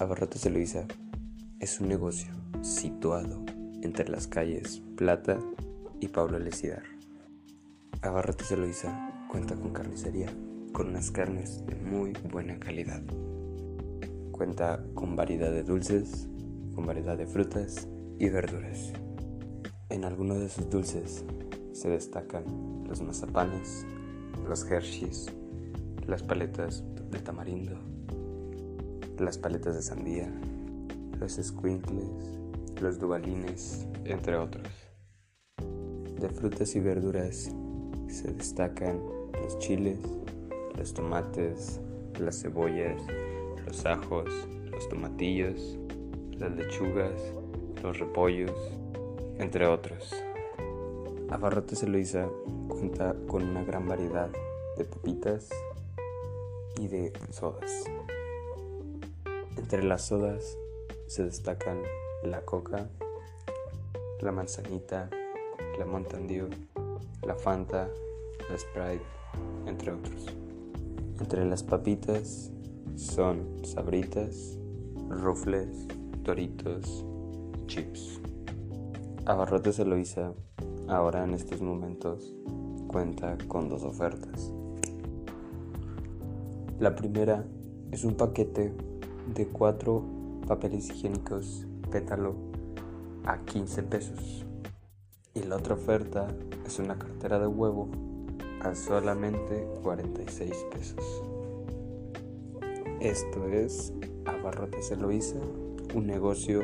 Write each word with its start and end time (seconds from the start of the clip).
Abarrotes 0.00 0.46
Eloisa 0.46 0.86
es 1.58 1.78
un 1.78 1.88
negocio 1.88 2.32
situado 2.62 3.44
entre 3.82 4.08
las 4.08 4.26
calles 4.26 4.80
Plata 4.96 5.38
y 6.00 6.08
Pablo 6.08 6.38
Lesidar. 6.38 6.84
Abarrotes 8.00 8.50
Eloisa 8.50 9.26
cuenta 9.30 9.56
con 9.56 9.74
carnicería 9.74 10.32
con 10.72 10.88
unas 10.88 11.10
carnes 11.10 11.66
de 11.66 11.74
muy 11.74 12.14
buena 12.32 12.58
calidad. 12.58 13.02
Cuenta 14.32 14.82
con 14.94 15.16
variedad 15.16 15.50
de 15.50 15.64
dulces, 15.64 16.30
con 16.74 16.86
variedad 16.86 17.18
de 17.18 17.26
frutas 17.26 17.86
y 18.18 18.30
verduras. 18.30 18.94
En 19.90 20.06
algunos 20.06 20.40
de 20.40 20.48
sus 20.48 20.70
dulces 20.70 21.26
se 21.74 21.90
destacan 21.90 22.84
los 22.88 23.02
mazapanes, 23.02 23.84
los 24.48 24.64
Hershey's, 24.64 25.26
las 26.06 26.22
paletas 26.22 26.84
de 27.10 27.18
tamarindo, 27.18 27.78
las 29.20 29.38
paletas 29.38 29.74
de 29.74 29.82
sandía, 29.82 30.32
los 31.18 31.32
squinkles, 31.32 32.08
los 32.80 32.98
dubalines, 32.98 33.86
entre 34.04 34.36
otros. 34.36 34.68
De 36.18 36.28
frutas 36.28 36.74
y 36.74 36.80
verduras 36.80 37.50
se 38.08 38.32
destacan 38.32 39.00
los 39.42 39.58
chiles, 39.58 39.98
los 40.76 40.94
tomates, 40.94 41.80
las 42.18 42.40
cebollas, 42.40 43.00
los 43.66 43.84
ajos, 43.86 44.28
los 44.70 44.88
tomatillos, 44.88 45.78
las 46.38 46.52
lechugas, 46.52 47.20
los 47.82 47.98
repollos, 47.98 48.54
entre 49.38 49.66
otros. 49.66 50.14
Abarrotes 51.28 51.82
Eloisa 51.82 52.28
cuenta 52.68 53.14
con 53.28 53.42
una 53.44 53.62
gran 53.62 53.86
variedad 53.86 54.30
de 54.76 54.84
papitas 54.84 55.50
y 56.78 56.88
de 56.88 57.12
sodas. 57.30 57.84
Entre 59.56 59.82
las 59.82 60.06
sodas 60.06 60.56
se 61.06 61.24
destacan 61.24 61.82
la 62.22 62.42
coca, 62.42 62.88
la 64.20 64.32
manzanita, 64.32 65.10
la 65.78 65.86
Mountain 65.86 66.26
la 67.26 67.34
Fanta, 67.34 67.88
la 68.48 68.58
Sprite, 68.58 69.04
entre 69.66 69.92
otros. 69.92 70.26
Entre 71.20 71.44
las 71.44 71.62
papitas 71.62 72.50
son 72.96 73.64
sabritas, 73.64 74.58
rufles, 75.08 75.86
toritos 76.22 77.04
y 77.54 77.66
chips. 77.66 78.20
Abarrotes 79.26 79.78
Eloisa 79.78 80.32
ahora 80.88 81.24
en 81.24 81.34
estos 81.34 81.60
momentos 81.60 82.34
cuenta 82.88 83.36
con 83.48 83.68
dos 83.68 83.82
ofertas. 83.84 84.52
La 86.78 86.94
primera 86.94 87.44
es 87.92 88.04
un 88.04 88.14
paquete 88.14 88.72
de 89.34 89.46
cuatro 89.46 90.02
papeles 90.46 90.90
higiénicos 90.90 91.66
pétalo 91.90 92.34
a 93.24 93.38
15 93.38 93.82
pesos. 93.84 94.46
Y 95.34 95.42
la 95.42 95.56
otra 95.56 95.74
oferta 95.74 96.28
es 96.66 96.78
una 96.78 96.98
cartera 96.98 97.38
de 97.38 97.46
huevo 97.46 97.88
a 98.62 98.74
solamente 98.74 99.66
46 99.82 100.66
pesos. 100.70 101.22
Esto 103.00 103.46
es 103.48 103.92
Abarrotes 104.26 104.90
Eloísa, 104.90 105.38
un 105.94 106.06
negocio 106.06 106.60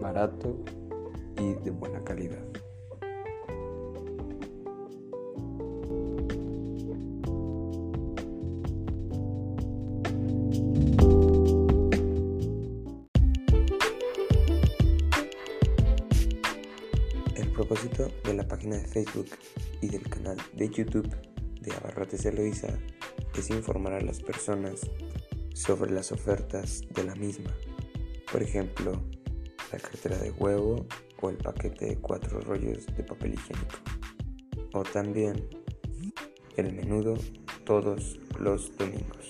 barato 0.00 0.56
y 1.36 1.54
de 1.54 1.70
buena 1.70 2.02
calidad. 2.04 2.44
Propósito 17.66 18.10
de 18.24 18.32
la 18.32 18.48
página 18.48 18.78
de 18.78 18.86
Facebook 18.86 19.26
y 19.82 19.88
del 19.88 20.08
canal 20.08 20.38
de 20.54 20.70
YouTube 20.70 21.14
de 21.60 21.74
Abarrotes 21.74 22.24
Eloisa 22.24 22.68
es 23.36 23.50
informar 23.50 23.92
a 23.92 24.00
las 24.00 24.22
personas 24.22 24.80
sobre 25.52 25.92
las 25.92 26.10
ofertas 26.10 26.80
de 26.94 27.04
la 27.04 27.14
misma. 27.16 27.54
Por 28.32 28.42
ejemplo, 28.42 28.92
la 29.70 29.78
cartera 29.78 30.16
de 30.16 30.30
huevo 30.30 30.86
o 31.20 31.28
el 31.28 31.36
paquete 31.36 31.84
de 31.84 31.96
cuatro 31.96 32.40
rollos 32.40 32.86
de 32.96 33.04
papel 33.04 33.34
higiénico. 33.34 33.76
O 34.72 34.82
también 34.82 35.46
el 36.56 36.72
menudo 36.72 37.18
todos 37.66 38.18
los 38.38 38.74
domingos 38.78 39.26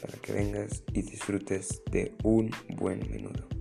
para 0.00 0.18
que 0.18 0.32
vengas 0.32 0.82
y 0.92 1.02
disfrutes 1.02 1.82
de 1.92 2.16
un 2.24 2.50
buen 2.76 2.98
menudo. 3.08 3.57